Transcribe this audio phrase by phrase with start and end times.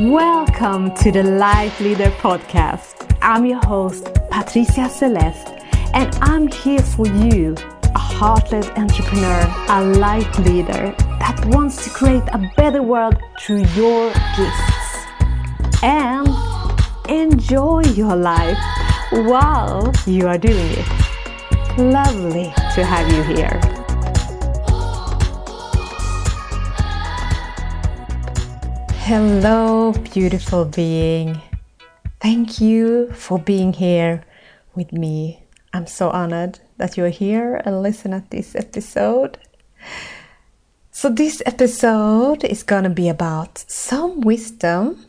[0.00, 3.16] Welcome to the Life Leader Podcast.
[3.22, 5.48] I'm your host, Patricia Celeste,
[5.94, 7.54] and I'm here for you,
[7.94, 14.12] a heart-led entrepreneur, a life leader that wants to create a better world through your
[14.36, 15.82] gifts.
[15.82, 16.28] And
[17.08, 18.58] enjoy your life
[19.12, 21.78] while you are doing it.
[21.78, 23.75] Lovely to have you here.
[29.06, 31.40] Hello, beautiful being.
[32.18, 34.24] Thank you for being here
[34.74, 35.44] with me.
[35.72, 39.38] I'm so honored that you're here and listen at this episode.
[40.90, 45.06] So this episode is going to be about some wisdom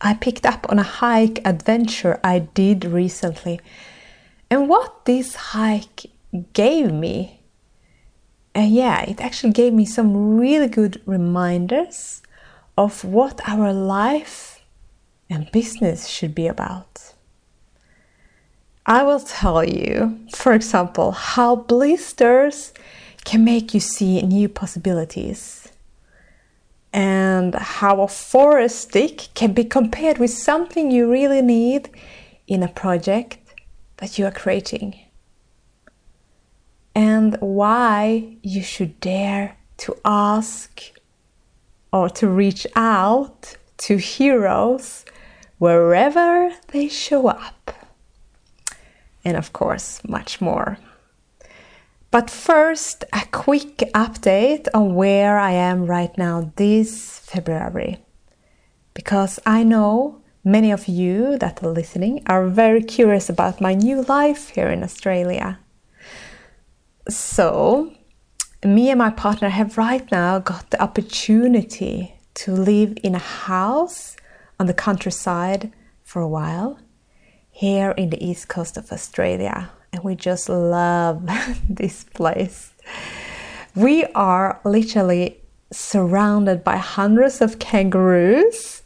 [0.00, 3.60] I picked up on a hike adventure I did recently
[4.50, 6.06] and what this hike
[6.54, 7.42] gave me.
[8.54, 12.22] And yeah, it actually gave me some really good reminders
[12.76, 14.60] of what our life
[15.30, 17.14] and business should be about.
[18.86, 22.74] I will tell you, for example, how blisters
[23.24, 25.68] can make you see new possibilities
[26.92, 31.88] and how a forest stick can be compared with something you really need
[32.46, 33.38] in a project
[33.96, 34.94] that you are creating
[36.94, 40.93] and why you should dare to ask
[41.94, 45.04] or to reach out to heroes
[45.58, 47.70] wherever they show up.
[49.24, 50.76] And of course, much more.
[52.10, 58.04] But first, a quick update on where I am right now this February.
[58.92, 64.02] Because I know many of you that are listening are very curious about my new
[64.02, 65.60] life here in Australia.
[67.08, 67.92] So,
[68.64, 74.16] me and my partner have right now got the opportunity to live in a house
[74.58, 76.78] on the countryside for a while
[77.50, 79.70] here in the east coast of Australia.
[79.92, 81.28] And we just love
[81.68, 82.72] this place.
[83.74, 85.38] We are literally
[85.70, 88.82] surrounded by hundreds of kangaroos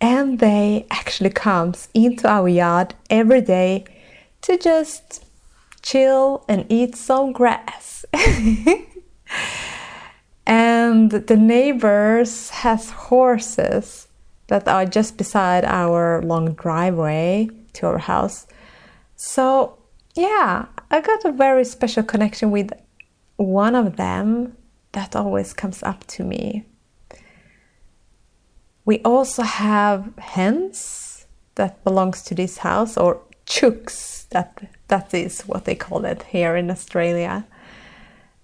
[0.00, 3.84] and they actually comes into our yard every day
[4.42, 5.24] to just
[5.82, 8.04] chill and eat some grass.
[10.46, 14.08] and the neighbors has horses
[14.48, 18.46] that are just beside our long driveway to our house.
[19.16, 19.78] So,
[20.14, 22.72] yeah, I got a very special connection with
[23.36, 24.56] one of them
[24.92, 26.64] that always comes up to me.
[28.84, 35.64] We also have hens that belongs to this house or chooks that that is what
[35.64, 37.46] they call it here in Australia.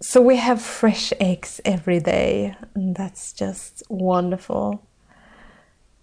[0.00, 4.86] So we have fresh eggs every day, and that's just wonderful.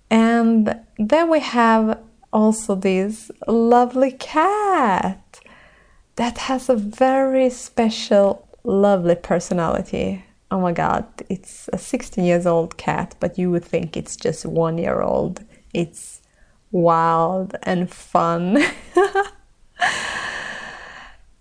[0.09, 1.99] And then we have
[2.31, 5.39] also this lovely cat
[6.15, 10.25] that has a very special, lovely personality.
[10.49, 14.43] Oh my god, it's a 16 years old cat, but you would think it's just
[14.45, 15.43] one year old.
[15.71, 16.21] It's
[16.71, 18.57] wild and fun.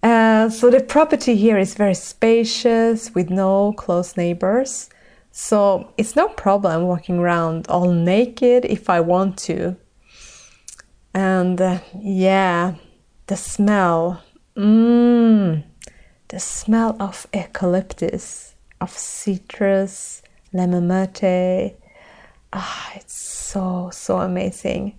[0.02, 4.90] Uh, so the property here is very spacious with no close neighbors.
[5.30, 9.76] So it's no problem walking around all naked if I want to.
[11.14, 12.74] And uh, yeah,
[13.28, 14.22] the smell.
[14.56, 15.62] Mmm,
[16.28, 21.76] the smell of eucalyptus, of citrus, lemon mate.
[22.52, 24.98] Ah, it's so, so amazing.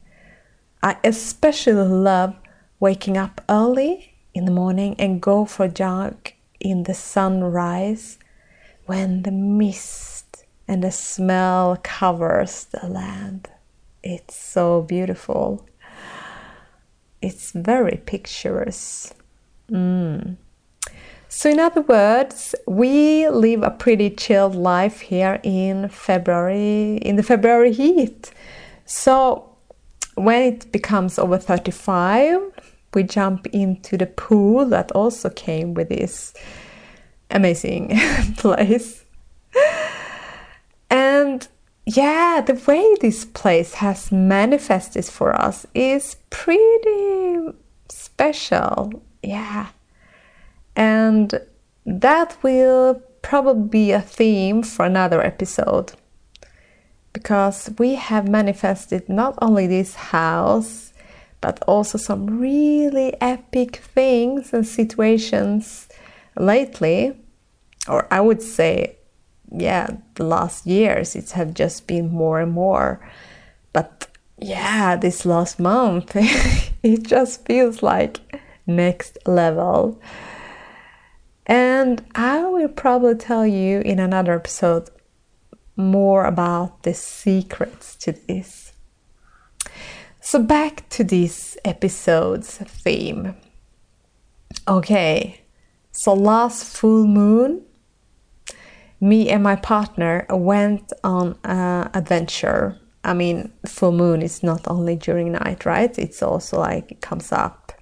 [0.81, 2.35] I especially love
[2.79, 8.17] waking up early in the morning and go for a jog in the sunrise
[8.85, 13.49] when the mist and the smell covers the land.
[14.01, 15.65] It's so beautiful.
[17.21, 19.15] It's very picturesque.
[19.69, 20.37] Mm.
[21.29, 27.23] So, in other words, we live a pretty chilled life here in February, in the
[27.23, 28.31] February heat.
[28.85, 29.49] So,
[30.15, 32.39] when it becomes over 35,
[32.95, 36.33] we jump into the pool that also came with this
[37.29, 37.97] amazing
[38.37, 39.03] place.
[40.89, 41.47] And
[41.85, 47.53] yeah, the way this place has manifested for us is pretty
[47.89, 49.03] special.
[49.21, 49.67] Yeah.
[50.75, 51.39] And
[51.85, 55.93] that will probably be a theme for another episode
[57.13, 60.92] because we have manifested not only this house
[61.43, 65.89] but also some really epic things and situations
[66.37, 67.11] lately,
[67.85, 68.95] or I would say,
[69.51, 73.05] yeah, the last years it have just been more and more.
[73.73, 74.07] But
[74.37, 76.15] yeah, this last month,
[76.83, 78.21] it just feels like
[78.65, 80.01] next level.
[81.45, 84.89] And I will probably tell you in another episode
[85.75, 88.62] more about the secrets to this.
[90.25, 93.35] So, back to this episode's theme.
[94.65, 95.41] Okay,
[95.91, 97.61] so last full moon,
[99.01, 102.79] me and my partner went on an adventure.
[103.03, 105.93] I mean, full moon is not only during night, right?
[105.99, 107.73] It's also like it comes up.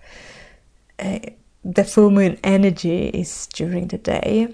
[0.97, 1.19] Uh,
[1.63, 4.47] the full moon energy is during the day.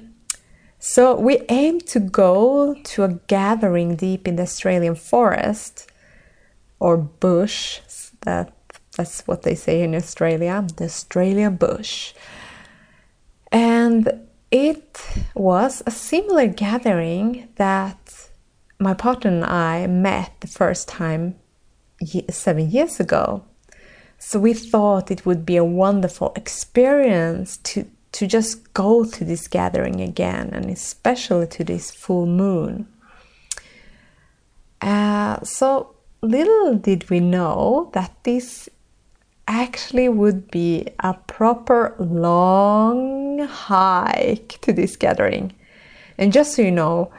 [0.78, 5.90] So we aim to go to a gathering deep in the Australian forest
[6.80, 7.80] or bush.
[8.22, 8.54] That
[8.96, 12.14] that's what they say in Australia, the Australian bush.
[13.52, 15.02] And it
[15.36, 18.30] was a similar gathering that
[18.80, 21.36] my partner and I met the first time
[22.30, 23.44] seven years ago.
[24.20, 29.48] So we thought it would be a wonderful experience to, to just go to this
[29.48, 32.88] gathering again, and especially to this full moon.
[34.82, 38.70] Uh, so little did we know that this
[39.48, 45.54] actually would be a proper long hike to this gathering.
[46.18, 47.12] And just so you know,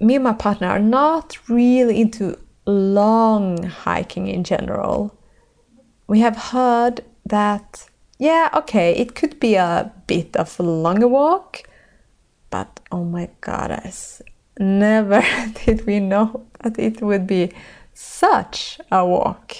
[0.00, 5.16] me and my partner are not really into long hiking in general.
[6.06, 7.86] We have heard that,
[8.18, 11.62] yeah, okay, it could be a bit of a longer walk,
[12.50, 14.22] but oh my goddess,
[14.58, 15.22] never
[15.64, 17.52] did we know that it would be
[17.94, 19.56] such a walk.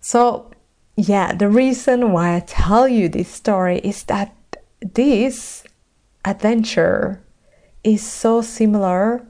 [0.00, 0.50] So,
[0.96, 4.34] yeah, the reason why I tell you this story is that
[4.80, 5.64] this
[6.24, 7.22] adventure
[7.82, 9.26] is so similar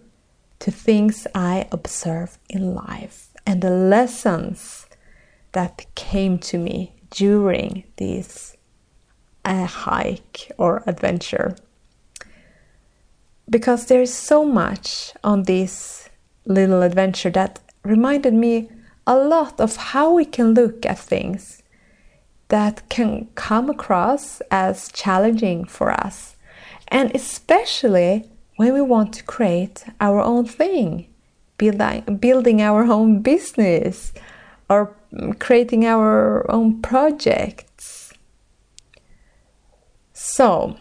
[0.59, 4.87] to things I observe in life and the lessons
[5.53, 8.57] that came to me during this
[9.45, 11.57] uh, hike or adventure.
[13.49, 16.09] Because there is so much on this
[16.47, 18.69] little adventure that reminded me
[19.07, 21.63] a lot of how we can look at things
[22.49, 26.37] that can come across as challenging for us,
[26.89, 28.25] and especially
[28.57, 31.07] when we want to create our own thing,
[31.59, 34.13] building, building our own business,
[34.71, 34.97] or
[35.39, 38.13] creating our own projects.
[40.13, 40.77] So,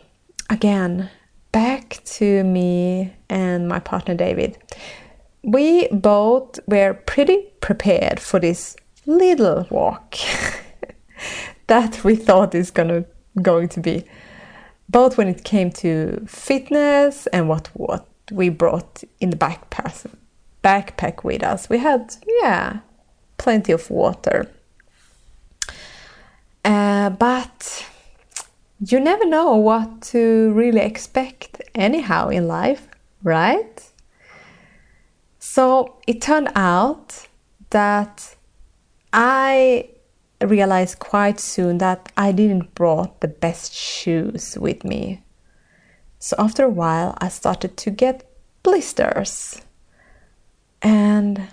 [0.50, 1.10] again,
[1.52, 4.58] back to me and my partner David
[5.46, 8.76] we both were pretty prepared for this
[9.06, 10.16] little walk
[11.68, 13.06] that we thought is gonna
[13.42, 14.04] going to be.
[14.90, 20.08] Both when it came to fitness and what what we brought in the backpack
[20.64, 22.80] backpack with us we had yeah
[23.38, 24.50] plenty of water.
[26.64, 27.86] Uh, but
[28.80, 32.88] you never know what to really expect anyhow in life
[33.22, 33.92] right
[35.46, 37.28] so it turned out
[37.70, 38.36] that
[39.14, 39.90] I
[40.42, 45.22] realized quite soon that I didn't brought the best shoes with me.
[46.18, 48.28] So after a while I started to get
[48.64, 49.62] blisters.
[50.82, 51.48] And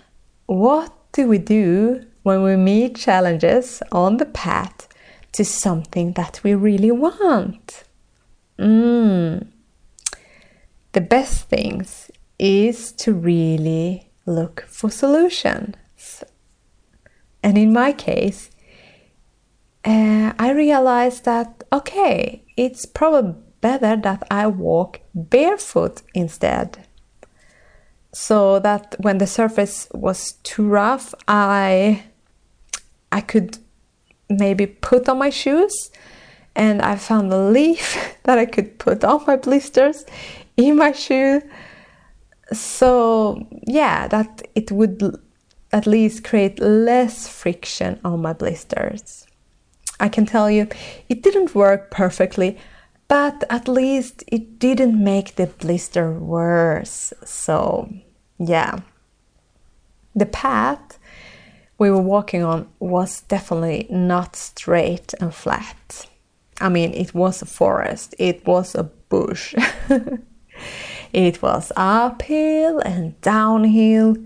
[0.47, 4.87] what do we do when we meet challenges on the path
[5.33, 7.83] to something that we really want?
[8.57, 9.47] Mm.
[10.93, 12.09] The best things
[12.43, 16.25] is to really look for solutions.
[17.41, 18.51] And in my case,
[19.85, 26.85] uh, I realized that okay, it's probably better that I walk barefoot instead.
[28.11, 32.03] So that when the surface was too rough, I
[33.09, 33.57] I could
[34.29, 35.91] maybe put on my shoes
[36.55, 40.05] and I found a leaf that I could put on my blisters
[40.57, 41.41] in my shoe
[42.53, 45.19] so yeah that it would
[45.71, 49.25] at least create less friction on my blisters.
[49.99, 50.67] I can tell you
[51.09, 52.57] it didn't work perfectly
[53.07, 57.13] but at least it didn't make the blister worse.
[57.23, 57.89] So
[58.39, 58.79] yeah.
[60.15, 60.99] The path
[61.77, 66.07] we were walking on was definitely not straight and flat.
[66.61, 68.15] I mean it was a forest.
[68.19, 69.55] It was a bush
[71.13, 74.17] It was uphill and downhill,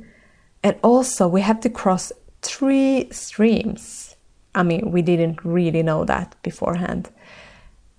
[0.63, 4.15] and also we had to cross three streams.
[4.55, 7.09] I mean, we didn't really know that beforehand.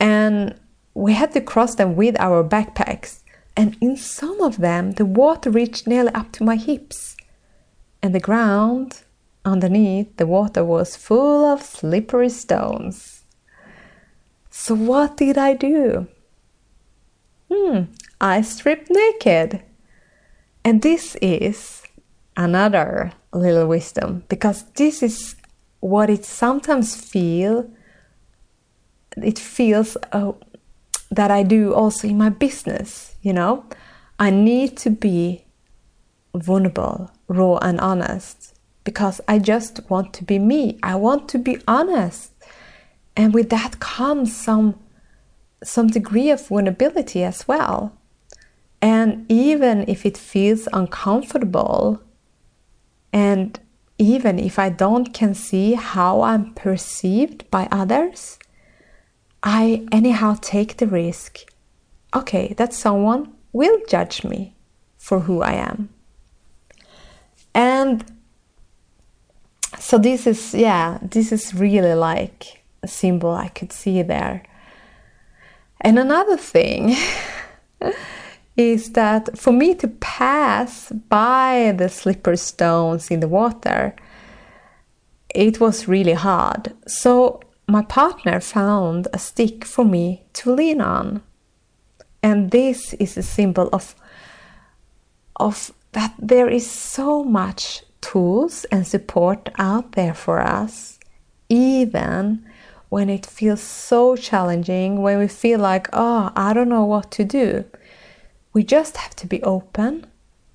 [0.00, 0.59] And
[0.95, 3.21] we had to cross them with our backpacks,
[3.57, 7.16] and in some of them, the water reached nearly up to my hips.
[8.02, 9.02] and the ground
[9.45, 13.25] underneath the water was full of slippery stones.
[14.50, 16.07] So, what did I do?
[17.50, 17.82] Hmm,
[18.20, 19.62] I stripped naked.
[20.64, 21.82] And this is
[22.36, 25.36] another little wisdom because this is
[25.80, 27.70] what it sometimes feel
[29.16, 30.32] it feels uh,
[31.10, 33.64] that I do also in my business, you know.
[34.18, 35.44] I need to be
[36.34, 40.78] vulnerable, raw and honest because I just want to be me.
[40.82, 42.32] I want to be honest.
[43.16, 44.78] And with that comes some
[45.62, 47.96] some degree of vulnerability as well.
[48.80, 52.00] And even if it feels uncomfortable
[53.12, 53.58] and
[53.98, 58.38] even if I don't can see how I'm perceived by others,
[59.42, 61.40] I anyhow take the risk.
[62.14, 64.54] Okay, that someone will judge me
[64.96, 65.88] for who I am.
[67.54, 68.04] And
[69.78, 74.44] so this is yeah, this is really like a symbol I could see there.
[75.80, 76.97] And another thing
[78.56, 83.94] is that for me to pass by the slippery stones in the water,
[85.35, 86.75] it was really hard.
[86.87, 91.23] So my partner found a stick for me to lean on.
[92.23, 93.94] And this is a symbol of,
[95.37, 100.99] of that there is so much tools and support out there for us,
[101.49, 102.44] even
[102.88, 107.25] when it feels so challenging, when we feel like, oh, I don't know what to
[107.25, 107.64] do.
[108.52, 110.07] We just have to be open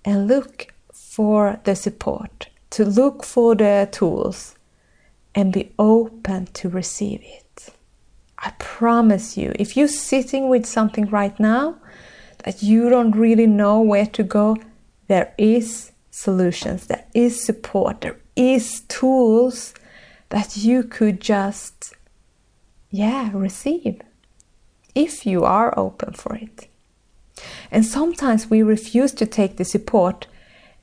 [0.03, 4.55] and look for the support, to look for the tools
[5.35, 7.69] and be open to receive it.
[8.39, 11.77] I promise you, if you're sitting with something right now
[12.43, 14.57] that you don't really know where to go,
[15.07, 19.73] there is solutions, there is support, there is tools
[20.29, 21.92] that you could just
[22.93, 23.99] yeah, receive
[24.93, 26.67] if you are open for it.
[27.71, 30.27] And sometimes we refuse to take the support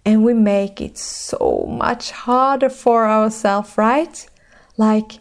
[0.04, 4.26] and we make it so much harder for ourselves, right?
[4.76, 5.20] Like,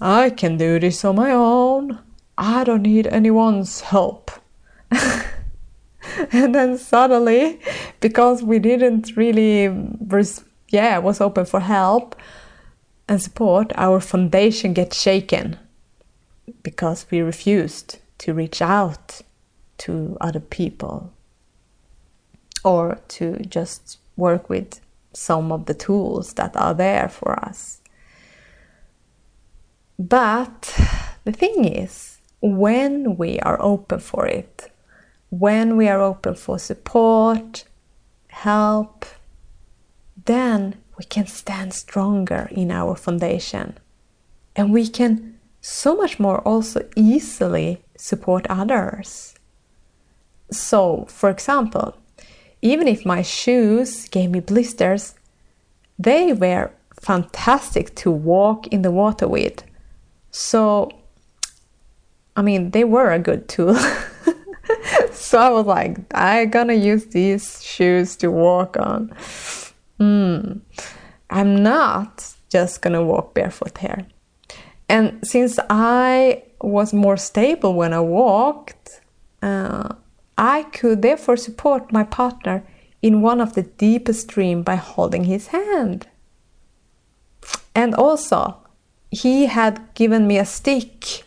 [0.00, 1.98] I can do this on my own.
[2.38, 4.30] I don't need anyone's help.
[6.32, 7.58] and then suddenly,
[7.98, 9.68] because we didn't really,
[10.68, 12.14] yeah, was open for help
[13.08, 15.58] and support, our foundation gets shaken
[16.62, 19.20] because we refused to reach out
[19.78, 21.12] to other people
[22.64, 24.80] or to just work with
[25.12, 27.80] some of the tools that are there for us.
[29.98, 30.74] But
[31.24, 34.70] the thing is, when we are open for it,
[35.30, 37.64] when we are open for support,
[38.28, 39.06] help,
[40.24, 43.78] then we can stand stronger in our foundation
[44.56, 45.29] and we can
[45.60, 49.34] so much more also easily support others.
[50.50, 51.96] So, for example,
[52.62, 55.14] even if my shoes gave me blisters,
[55.98, 59.62] they were fantastic to walk in the water with.
[60.30, 60.90] So,
[62.36, 63.74] I mean, they were a good tool.
[65.12, 69.14] so I was like, I'm gonna use these shoes to walk on.
[69.98, 70.60] Mm.
[71.28, 74.06] I'm not just gonna walk barefoot here.
[74.90, 79.00] And since I was more stable when I walked,
[79.40, 79.94] uh,
[80.36, 82.64] I could therefore support my partner
[83.00, 86.08] in one of the deepest stream by holding his hand.
[87.72, 88.56] And also,
[89.12, 91.22] he had given me a stick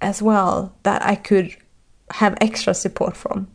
[0.00, 1.54] as well that I could
[2.10, 3.48] have extra support from.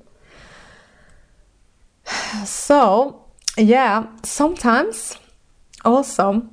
[2.46, 3.26] So,
[3.58, 5.18] yeah, sometimes
[5.84, 6.48] also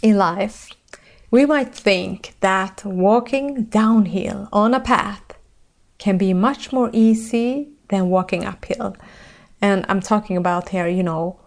[0.00, 0.70] in life
[1.30, 5.22] we might think that walking downhill on a path
[5.98, 8.96] can be much more easy than walking uphill.
[9.60, 11.40] And I'm talking about here, you know,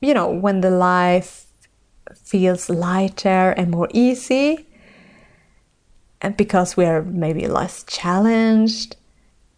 [0.00, 1.46] you know, when the life
[2.14, 4.66] feels lighter and more easy,
[6.20, 8.96] and because we are maybe less challenged,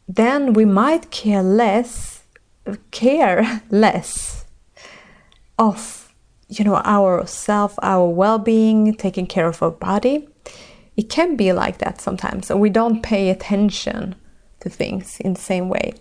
[0.08, 2.24] then we might care less,
[2.90, 4.44] care less
[5.58, 6.05] of
[6.48, 10.28] you know, our self, our well being, taking care of our body.
[10.96, 14.14] It can be like that sometimes, and we don't pay attention
[14.60, 15.94] to things in the same way.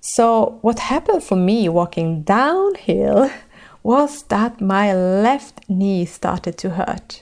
[0.00, 3.30] So, what happened for me walking downhill
[3.82, 7.20] was that my left knee started to hurt.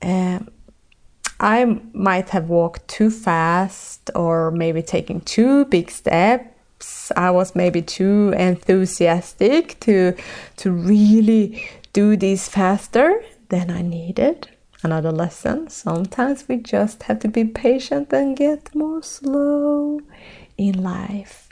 [0.00, 0.48] Um,
[1.38, 6.51] I might have walked too fast or maybe taking too big steps
[6.82, 10.14] perhaps I was maybe too enthusiastic to
[10.56, 11.62] to really
[11.92, 14.48] do this faster than I needed.
[14.82, 15.68] Another lesson.
[15.68, 20.00] Sometimes we just have to be patient and get more slow
[20.58, 21.48] in life.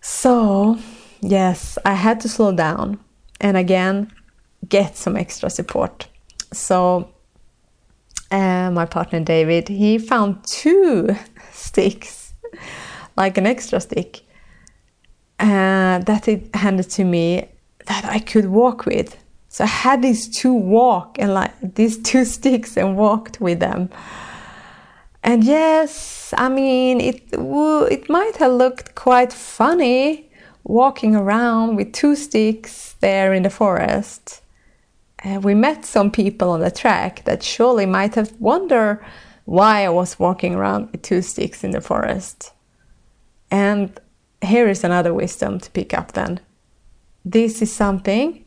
[0.00, 0.78] So,
[1.20, 2.98] yes, I had to slow down
[3.40, 4.12] and again
[4.68, 6.08] get some extra support.
[6.52, 7.08] So,
[8.30, 11.08] uh, my partner David, he found two
[11.52, 12.32] sticks,
[13.22, 14.12] like an extra stick,
[15.40, 17.48] uh, that he handed to me
[17.86, 19.16] that I could walk with.
[19.48, 23.90] So I had these two walk and like these two sticks and walked with them.
[25.22, 27.22] And yes, I mean it.
[27.96, 30.30] It might have looked quite funny
[30.64, 34.42] walking around with two sticks there in the forest.
[35.24, 39.04] Uh, we met some people on the track that surely might have wondered
[39.46, 42.52] why I was walking around with two sticks in the forest.
[43.50, 43.98] And
[44.42, 46.40] here is another wisdom to pick up then.
[47.24, 48.44] This is something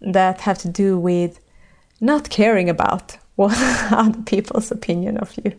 [0.00, 1.40] that have to do with
[2.00, 3.56] not caring about what
[3.92, 5.58] other people's opinion of you.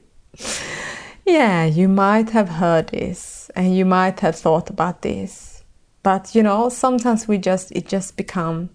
[1.25, 5.63] Yeah, you might have heard this and you might have thought about this.
[6.03, 8.69] But you know, sometimes we just it just become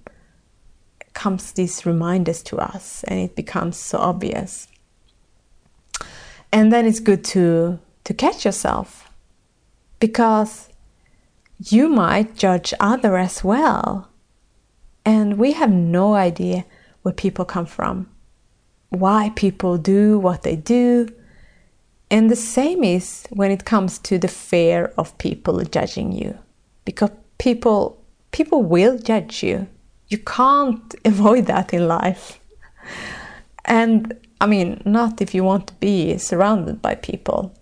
[1.12, 4.68] comes these reminders to us and it becomes so obvious
[6.52, 9.07] and then it's good to to catch yourself
[9.98, 10.68] because
[11.58, 14.08] you might judge other as well.
[15.04, 16.64] And we have no idea
[17.02, 18.08] where people come from
[18.90, 21.08] why people do what they do.
[22.10, 26.38] And the same is when it comes to the fear of people judging you
[26.84, 29.66] because people people will judge you.
[30.08, 32.40] You can't avoid that in life.
[33.64, 37.54] And I mean, not if you want to be surrounded by people.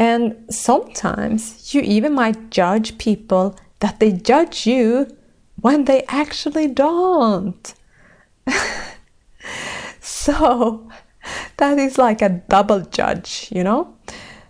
[0.00, 5.14] And sometimes you even might judge people that they judge you
[5.60, 7.74] when they actually don't.
[10.00, 10.88] so
[11.58, 13.94] that is like a double judge, you know?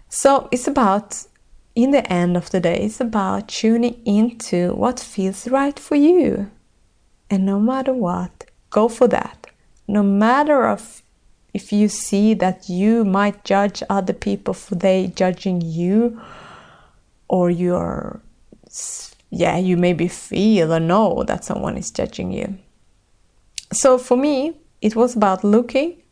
[0.09, 1.27] So it's about,
[1.75, 6.49] in the end of the day, it's about tuning into what feels right for you.
[7.29, 9.49] And no matter what, go for that.
[9.89, 11.03] No matter of
[11.53, 16.21] if you see that you might judge other people for they judging you
[17.29, 18.21] or you're
[19.31, 22.57] yeah you maybe feel or know that someone is judging you.
[23.73, 26.03] So for me it was about looking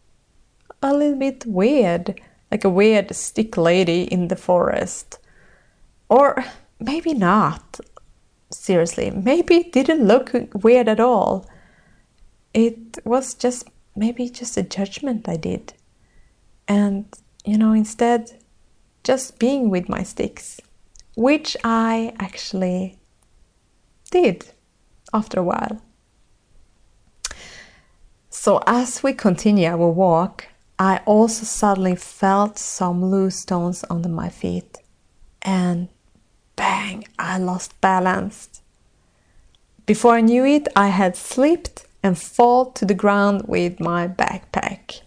[0.82, 2.20] a little bit weird
[2.50, 5.18] like a weird stick lady in the forest.
[6.08, 6.44] Or
[6.80, 7.80] maybe not.
[8.50, 11.46] Seriously maybe it didn't look weird at all.
[12.54, 13.68] It was just
[13.98, 15.74] maybe just a judgment I did.
[16.66, 17.06] And,
[17.44, 18.32] you know, instead,
[19.02, 20.60] just being with my sticks,
[21.16, 22.98] which I actually
[24.10, 24.46] did
[25.12, 25.82] after a while.
[28.30, 30.46] So, as we continue our walk,
[30.78, 34.78] I also suddenly felt some loose stones under my feet,
[35.42, 35.88] and
[36.54, 38.62] bang, I lost balance.
[39.86, 45.00] Before I knew it, I had slipped and fall to the ground with my backpack.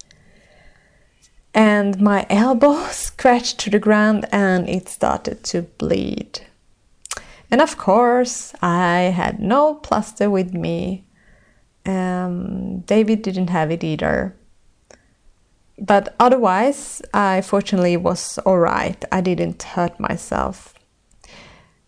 [1.54, 6.42] And my elbow scratched to the ground and it started to bleed.
[7.50, 11.04] And of course, I had no plaster with me.
[11.86, 14.36] Um, David didn't have it either.
[15.78, 19.04] But otherwise, I fortunately was alright.
[19.12, 20.76] I didn't hurt myself.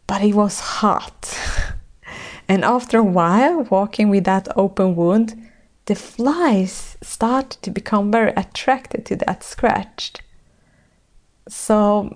[0.08, 1.38] But it was hot.
[2.48, 5.50] And after a while, walking with that open wound,
[5.86, 10.14] the flies started to become very attracted to that scratch.
[11.48, 12.16] So,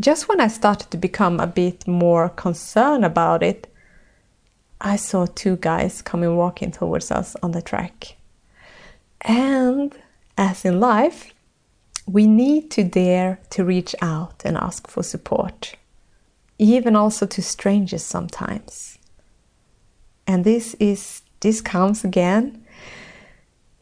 [0.00, 3.72] just when I started to become a bit more concerned about it,
[4.80, 8.16] I saw two guys coming walking towards us on the track.
[9.22, 9.96] And
[10.36, 11.32] as in life,
[12.06, 15.76] we need to dare to reach out and ask for support,
[16.58, 18.93] even also to strangers sometimes.
[20.26, 22.64] And this is this comes again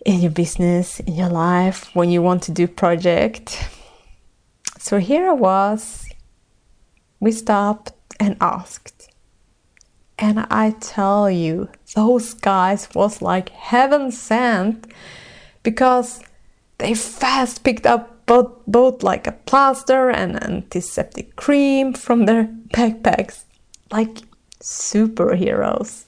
[0.05, 3.69] in your business, in your life, when you want to do project.
[4.79, 6.09] So here I was.
[7.21, 9.11] We stopped and asked.
[10.19, 14.93] And I tell you, those guys was like heaven sent
[15.63, 16.21] because
[16.79, 23.45] they fast picked up both, both like a plaster and antiseptic cream from their backpacks,
[23.91, 24.19] like
[24.61, 26.07] superheroes.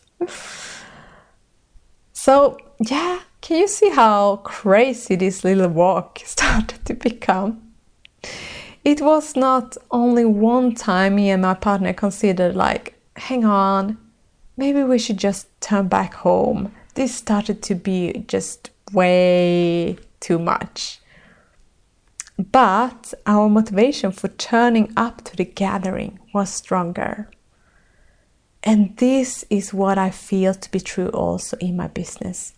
[2.13, 7.65] So, yeah, can you see how crazy this little walk started to become?
[8.85, 13.97] it was not only one time me and my partner considered, like, hang on,
[14.57, 16.73] maybe we should just turn back home.
[16.95, 21.01] This started to be just way too much.
[22.39, 27.31] But our motivation for turning up to the gathering was stronger.
[28.65, 32.55] And this is what I feel to be true also in my business.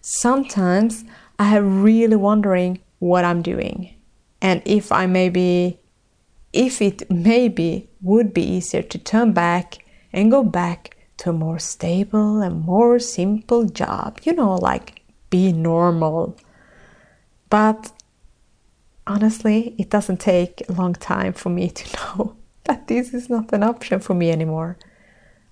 [0.00, 1.04] Sometimes
[1.38, 3.94] I am really wondering what I'm doing
[4.42, 5.78] and if I maybe
[6.52, 11.58] if it maybe would be easier to turn back and go back to a more
[11.58, 16.36] stable and more simple job, you know, like be normal.
[17.48, 17.92] But
[19.06, 23.52] honestly, it doesn't take a long time for me to know that this is not
[23.52, 24.76] an option for me anymore.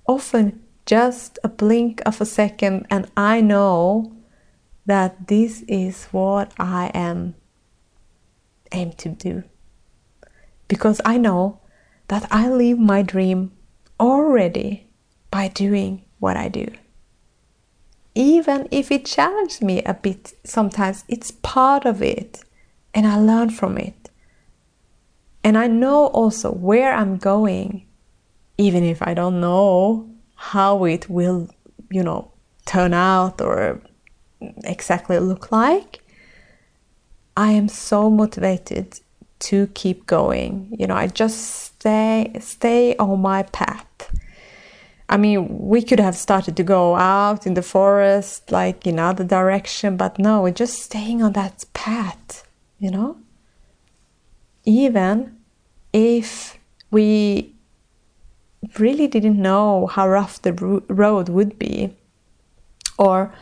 [0.07, 4.13] Often, just a blink of a second, and I know
[4.87, 7.35] that this is what I am
[8.73, 9.45] aim to do.
[10.69, 11.61] Because I know
[12.09, 13.53] that I live my dream
[13.99, 14.89] already
[15.31, 16.67] by doing what I do.
[18.15, 22.43] Even if it challenges me a bit sometimes, it's part of it
[22.93, 24.11] and I learn from it.
[25.45, 27.87] And I know also where I'm going,
[28.61, 31.49] even if I don't know how it will,
[31.91, 32.31] you know,
[32.67, 33.81] turn out or
[34.65, 36.03] exactly look like.
[37.37, 39.01] I am so motivated
[39.41, 40.75] to keep going.
[40.79, 43.87] You know, I just stay stay on my path.
[45.09, 49.25] I mean, we could have started to go out in the forest, like in other
[49.25, 52.47] direction, but no, we're just staying on that path
[52.81, 53.19] you know?
[54.65, 55.39] Even
[55.93, 56.59] if
[56.91, 57.55] we
[58.79, 61.97] really didn't know how rough the road would be
[62.99, 63.33] or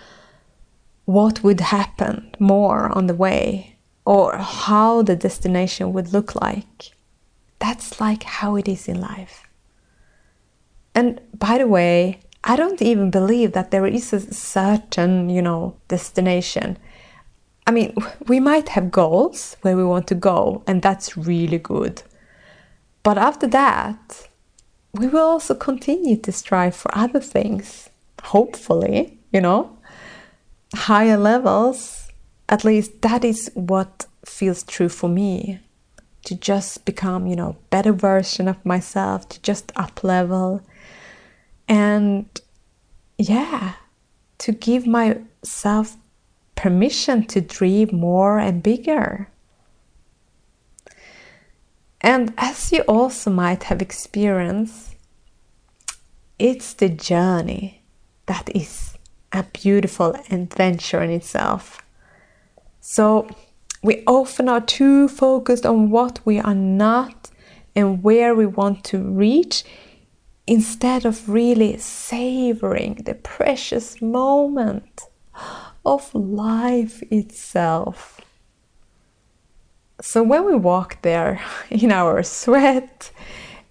[1.05, 6.93] what would happen more on the way or how the destination would look like.
[7.59, 9.49] That's like how it is in life.
[10.95, 15.77] And by the way, I don't even believe that there is a certain, you know,
[15.89, 16.79] destination.
[17.67, 17.95] I mean,
[18.27, 22.03] we might have goals where we want to go, and that's really good.
[23.03, 24.29] But after that,
[24.93, 27.91] we will also continue to strive for other things,
[28.23, 29.77] hopefully, you know,
[30.75, 32.09] higher levels.
[32.49, 35.61] At least that is what feels true for me
[36.25, 40.63] to just become, you know, better version of myself, to just up level.
[41.69, 42.27] And
[43.19, 43.75] yeah,
[44.39, 45.97] to give myself
[46.55, 49.29] permission to dream more and bigger.
[52.01, 54.95] And as you also might have experienced,
[56.39, 57.83] it's the journey
[58.27, 58.97] that is
[59.33, 61.83] a beautiful adventure in itself.
[62.81, 63.29] So
[63.83, 67.31] we often are too focused on what we are not
[67.75, 69.65] and where we want to reach
[70.47, 75.03] instead of really savoring the precious moment
[75.85, 78.18] of life itself.
[80.01, 83.11] So when we walk there in our sweat,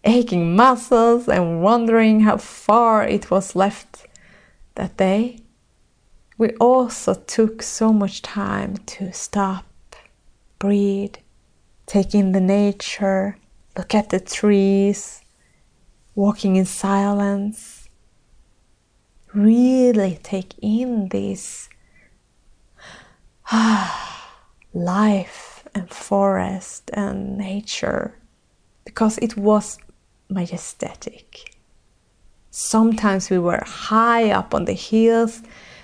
[0.04, 4.08] aching muscles, and wondering how far it was left
[4.76, 5.40] that day,
[6.38, 9.66] we also took so much time to stop,
[10.60, 11.16] breathe,
[11.86, 13.38] take in the nature,
[13.78, 15.22] look at the trees,
[16.14, 17.90] walking in silence,
[19.34, 21.70] really take in this
[24.74, 28.16] life and forest and nature
[28.86, 29.78] because it was
[30.30, 31.56] majestic.
[32.50, 35.42] Sometimes we were high up on the hills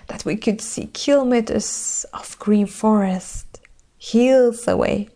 [0.08, 3.62] that we could see kilometers of green forest,
[3.98, 5.10] hills away.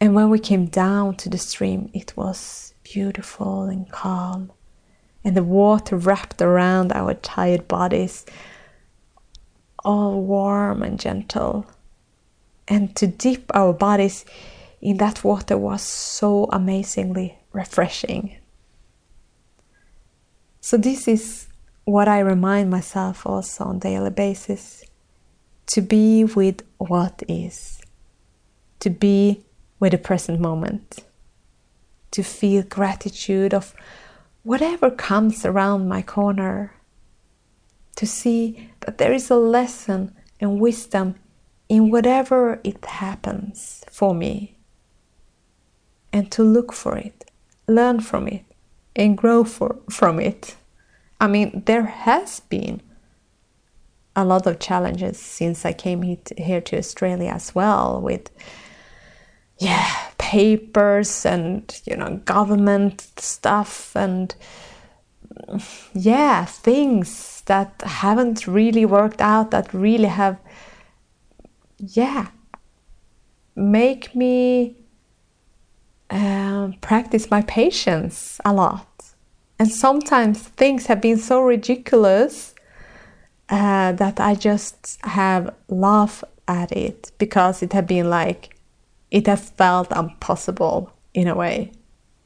[0.00, 4.50] And when we came down to the stream, it was beautiful and calm,
[5.24, 8.24] and the water wrapped around our tired bodies
[9.84, 11.66] all warm and gentle.
[12.70, 14.24] And to dip our bodies
[14.80, 18.38] in that water was so amazingly refreshing.
[20.62, 21.48] So, this is
[21.84, 24.84] what I remind myself also on daily basis
[25.66, 27.82] to be with what is,
[28.78, 29.44] to be
[29.78, 31.04] with the present moment,
[32.12, 33.74] to feel gratitude of
[34.42, 36.72] whatever comes around my corner
[37.96, 41.16] to see that there is a lesson and wisdom
[41.70, 44.56] in whatever it happens for me,
[46.12, 47.30] and to look for it,
[47.66, 48.44] learn from it,
[48.94, 50.56] and grow for, from it.
[51.18, 52.82] I mean, there has been
[54.14, 56.02] a lot of challenges since I came
[56.36, 58.28] here to Australia as well with,
[59.58, 64.36] yeah, papers and you know government stuff and
[65.92, 70.38] yeah things that haven't really worked out that really have
[71.80, 72.28] yeah.
[73.56, 74.76] Make me
[76.10, 78.86] um, practice my patience a lot.
[79.58, 82.54] And sometimes things have been so ridiculous
[83.48, 88.56] uh, that I just have laughed at it because it had been like
[89.10, 91.72] it has felt impossible in a way.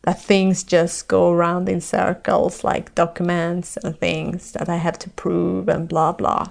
[0.02, 5.10] That things just go around in circles like documents and things that I have to
[5.10, 6.48] prove and blah blah.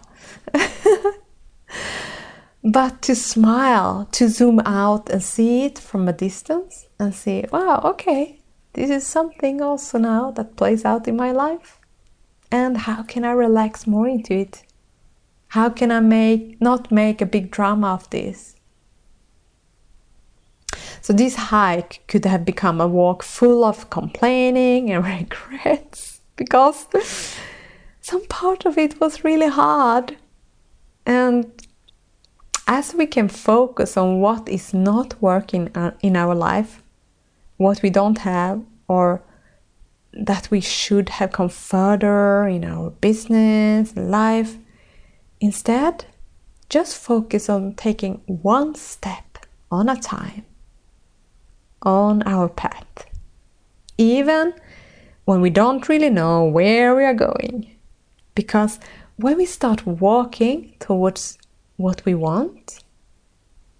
[2.63, 7.81] but to smile, to zoom out and see it from a distance and see, wow,
[7.83, 8.39] okay,
[8.73, 11.79] this is something also now that plays out in my life.
[12.51, 14.63] And how can I relax more into it?
[15.49, 18.55] How can I make not make a big drama of this?
[21.01, 25.05] So this hike could have become a walk full of complaining and
[25.51, 26.87] regrets because
[27.99, 30.15] some part of it was really hard.
[31.05, 31.51] And
[32.67, 36.81] as we can focus on what is not working uh, in our life,
[37.57, 39.21] what we don't have, or
[40.13, 44.57] that we should have come further in our business, life,
[45.41, 46.05] instead,
[46.69, 50.45] just focus on taking one step on a time
[51.81, 53.05] on our path,
[53.97, 54.53] even
[55.25, 57.75] when we don't really know where we are going.
[58.35, 58.79] Because
[59.17, 61.37] when we start walking towards
[61.77, 62.83] what we want,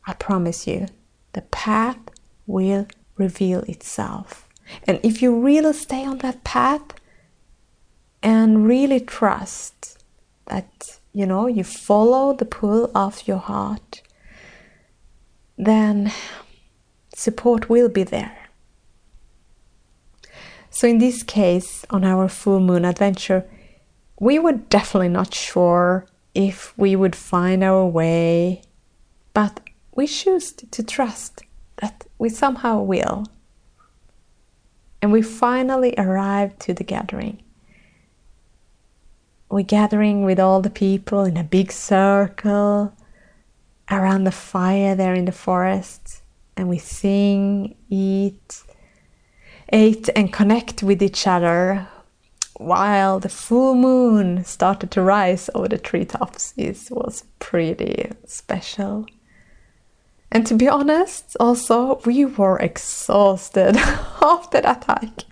[0.06, 0.88] I promise you,
[1.34, 1.98] the path
[2.46, 4.48] will reveal itself.
[4.88, 6.82] And if you really stay on that path
[8.22, 10.04] and really trust
[10.48, 14.02] that, you know, you follow the pull of your heart,
[15.58, 16.12] then
[17.14, 18.38] support will be there.
[20.70, 23.46] So, in this case, on our full moon adventure,
[24.20, 28.62] we were definitely not sure if we would find our way,
[29.34, 29.60] but
[29.96, 31.44] we choose to trust
[31.78, 33.26] that we somehow will.
[35.02, 37.42] And we finally arrived to the gathering.
[39.50, 42.94] We're gathering with all the people in a big circle
[43.92, 46.24] around the fire there in the forest
[46.56, 48.64] and we sing, eat,
[49.70, 51.88] ate, and connect with each other
[52.64, 56.54] while the full moon started to rise over the treetops.
[56.58, 59.06] It was pretty special.
[60.32, 63.78] And to be honest, also, we were exhausted
[64.22, 65.26] after that hike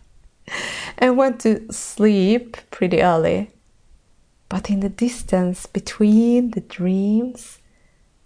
[0.98, 3.50] and went to sleep pretty early.
[4.48, 7.60] But in the distance between the dreams,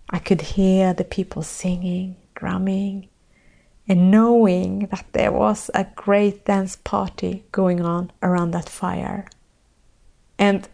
[0.10, 3.08] I could hear the people singing drumming,
[3.88, 9.28] and knowing that there was a great dance party going on around that fire.
[10.40, 10.68] And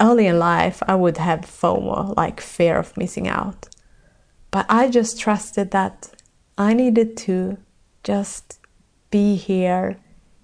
[0.00, 3.68] early in life, I would have FOMO, like fear of missing out.
[4.50, 6.12] But I just trusted that
[6.56, 7.58] I needed to
[8.02, 8.58] just
[9.10, 9.98] be here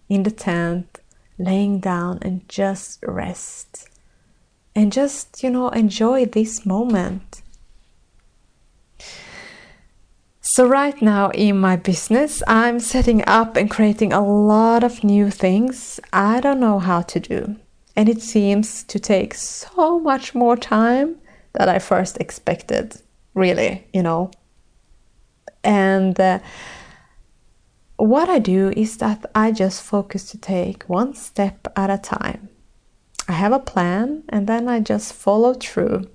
[0.08, 0.98] in the tent,
[1.38, 3.88] laying down and just rest.
[4.74, 7.41] And just, you know, enjoy this moment.
[10.54, 15.30] So, right now in my business, I'm setting up and creating a lot of new
[15.30, 17.56] things I don't know how to do.
[17.96, 21.16] And it seems to take so much more time
[21.54, 23.00] than I first expected,
[23.32, 24.30] really, you know.
[25.64, 26.40] And uh,
[27.96, 32.50] what I do is that I just focus to take one step at a time.
[33.26, 36.10] I have a plan and then I just follow through.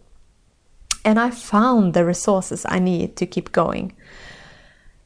[1.07, 3.93] And I found the resources I need to keep going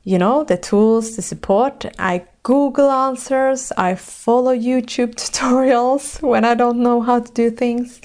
[0.03, 1.85] you know, the tools, the support.
[1.99, 8.01] I Google answers, I follow YouTube tutorials when I don't know how to do things.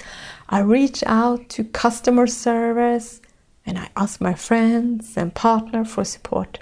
[0.48, 3.20] I reach out to customer service
[3.64, 6.58] and I ask my friends and partner for support.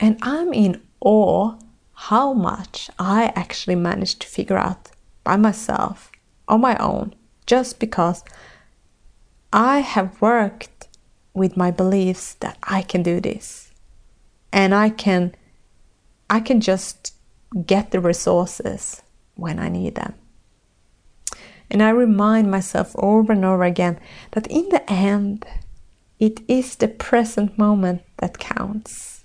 [0.00, 1.56] And I'm in awe
[1.92, 4.90] how much I actually managed to figure out
[5.24, 6.12] by myself
[6.46, 8.22] on my own just because
[9.52, 10.88] I have worked
[11.34, 13.72] with my beliefs that I can do this
[14.52, 15.34] and I can
[16.30, 17.14] I can just
[17.64, 19.02] get the resources
[19.34, 20.14] when I need them.
[21.70, 23.98] And I remind myself over and over again
[24.32, 25.46] that in the end,
[26.18, 29.24] it is the present moment that counts.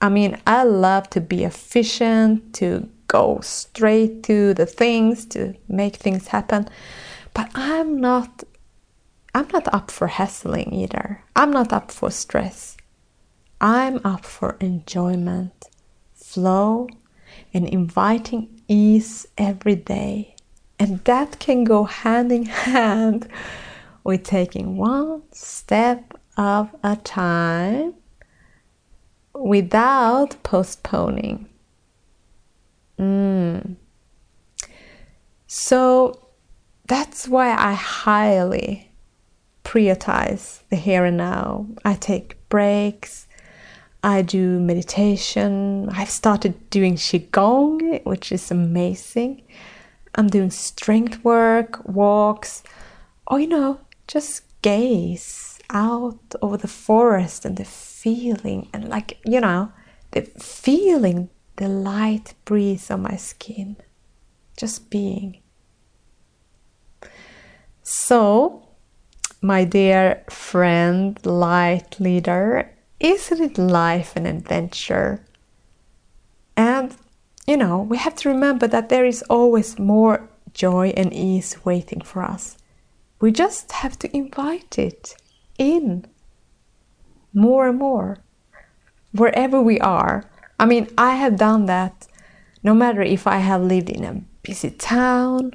[0.00, 5.96] I mean, I love to be efficient, to go straight to the things, to make
[5.96, 6.68] things happen,
[7.32, 8.44] but I'm not
[9.36, 11.22] I'm not up for hassling either.
[11.36, 12.74] I'm not up for stress.
[13.60, 15.66] I'm up for enjoyment,
[16.14, 16.88] flow,
[17.52, 20.36] and inviting ease every day.
[20.78, 23.28] And that can go hand in hand
[24.04, 27.92] with taking one step of a time
[29.34, 31.46] without postponing.
[32.98, 33.76] Mm.
[35.46, 36.30] So
[36.86, 38.86] that's why I highly
[39.66, 41.66] prioritize the here and now.
[41.84, 43.26] I take breaks.
[44.02, 45.88] I do meditation.
[45.90, 49.42] I've started doing Qigong, which is amazing.
[50.14, 52.62] I'm doing strength work, walks,
[53.26, 59.40] or you know, just gaze out over the forest and the feeling, and like, you
[59.40, 59.72] know,
[60.12, 63.76] the feeling the light breeze on my skin.
[64.56, 65.42] Just being.
[67.82, 68.65] So,
[69.46, 75.24] my dear friend, light leader, isn't it life an adventure?
[76.56, 76.96] And,
[77.46, 82.00] you know, we have to remember that there is always more joy and ease waiting
[82.00, 82.56] for us.
[83.20, 85.14] We just have to invite it
[85.58, 86.06] in
[87.32, 88.18] more and more,
[89.12, 90.28] wherever we are.
[90.58, 92.08] I mean, I have done that
[92.64, 95.52] no matter if I have lived in a busy town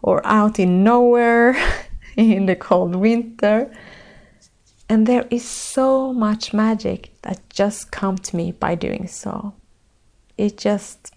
[0.00, 1.56] or out in nowhere
[2.16, 3.70] in the cold winter.
[4.88, 9.54] And there is so much magic that just come to me by doing so.
[10.36, 11.14] It just,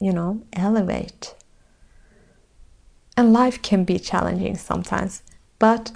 [0.00, 1.34] you know, elevate.
[3.16, 5.22] And life can be challenging sometimes,
[5.58, 5.90] but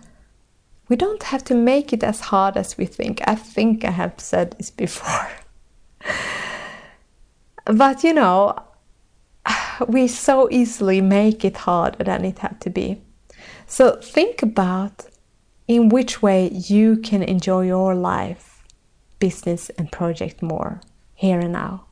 [0.89, 3.21] we don't have to make it as hard as we think.
[3.27, 5.31] I think I have said this before.
[7.65, 8.57] but you know,
[9.87, 13.01] we so easily make it harder than it had to be.
[13.67, 15.07] So think about
[15.69, 18.63] in which way you can enjoy your life,
[19.19, 20.81] business, and project more
[21.15, 21.87] here and now.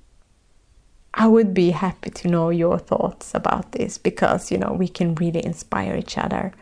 [1.15, 5.15] I would be happy to know your thoughts about this because you know we can
[5.17, 6.53] really inspire each other.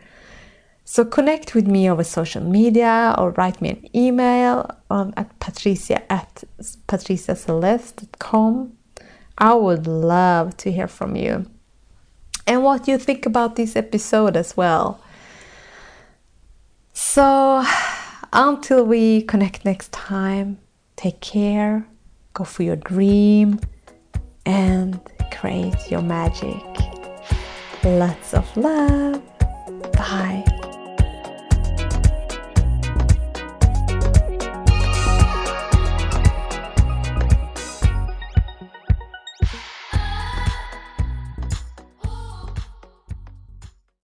[0.85, 6.11] So connect with me over social media or write me an email um, at patricia
[6.11, 6.43] at
[6.87, 8.75] patriciaceleste.com
[9.37, 11.45] I would love to hear from you
[12.49, 14.99] and what you think about this episode as well.
[16.93, 17.63] So,
[18.33, 20.57] until we connect next time,
[20.95, 21.87] take care,
[22.33, 23.59] go for your dream,
[24.47, 24.99] and
[25.31, 26.63] create your magic.
[27.83, 29.21] Lots of love.
[29.93, 30.58] Bye.